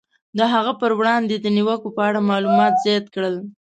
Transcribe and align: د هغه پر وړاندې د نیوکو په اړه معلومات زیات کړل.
د 0.37 0.39
هغه 0.53 0.71
پر 0.81 0.91
وړاندې 0.99 1.35
د 1.39 1.45
نیوکو 1.57 1.87
په 1.95 2.01
اړه 2.09 2.27
معلومات 2.29 2.73
زیات 2.85 3.05
کړل. 3.15 3.35